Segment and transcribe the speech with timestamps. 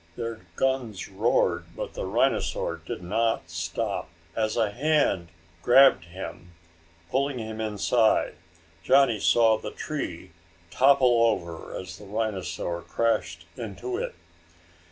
[0.15, 4.09] Their guns roared, but the rhinosaur did not stop.
[4.35, 5.27] As a hand
[5.61, 6.53] grabbed him,
[7.11, 8.33] pulling him inside,
[8.83, 10.31] Johnny saw the tree
[10.71, 14.15] topple over as the rhinosaur crashed into it.